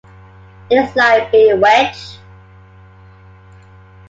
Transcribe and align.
It 0.71 0.77
is 0.77 0.95
like 0.95 1.31
bewitched. 1.31 2.17